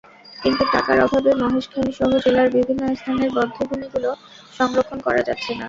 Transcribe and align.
কিন্তু 0.39 0.63
টাকার 0.73 0.97
অভাবে 1.05 1.31
মহেশখালীসহ 1.41 2.09
জেলার 2.23 2.47
বিভিন্ন 2.55 2.81
স্থানের 2.95 3.29
বধ্যভূমিগুলো 3.35 4.09
সংরক্ষণ 4.59 4.99
করা 5.05 5.21
যাচ্ছে 5.27 5.49
না। 5.49 5.59